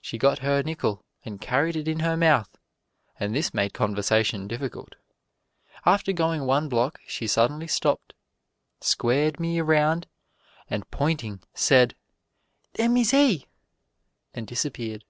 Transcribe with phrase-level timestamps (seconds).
[0.00, 2.56] She got her nickel and carried it in her mouth,
[3.20, 4.94] and this made conversation difficult.
[5.84, 8.14] After going one block she suddenly stopped,
[8.80, 10.06] squared me around
[10.70, 11.94] and pointing said,
[12.76, 13.46] "Them is he!"
[14.32, 15.04] and disappeared.